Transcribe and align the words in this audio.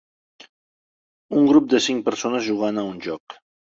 Un 1.41 1.47
grup 1.51 1.67
de 1.73 1.81
cinc 1.89 2.03
persones 2.11 2.49
jugant 2.51 2.81
a 2.81 2.87
un 2.95 2.99
joc. 3.09 3.37